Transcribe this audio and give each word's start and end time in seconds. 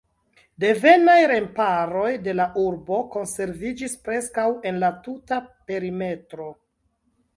Devenaj 0.61 1.17
remparoj 1.31 2.07
de 2.27 2.33
la 2.39 2.47
urbo 2.63 3.01
konserviĝis 3.17 3.95
preskaŭ 4.07 4.47
en 4.71 4.81
la 4.85 4.91
tuta 5.09 5.43
perimetro. 5.69 6.53